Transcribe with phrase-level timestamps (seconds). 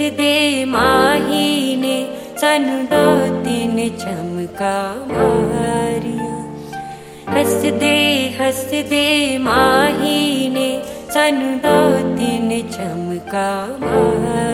[0.00, 1.96] हस् दे माने
[2.40, 2.76] सनु
[3.44, 4.76] दिन चमका
[7.34, 7.96] हस् दे
[8.40, 9.06] हसदे
[9.44, 10.70] माहिने
[12.16, 13.50] दिन चमका
[13.84, 14.49] मारिया।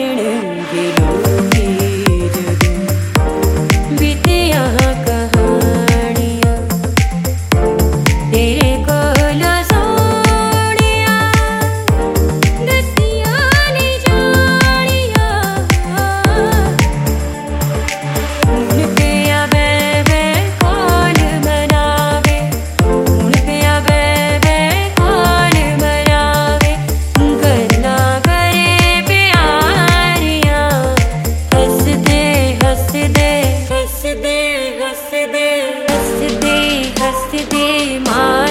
[0.00, 1.09] turning below.
[35.10, 35.46] स्ति दे
[37.00, 38.49] हस्ति मा